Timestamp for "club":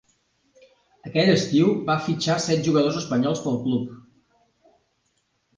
3.67-3.93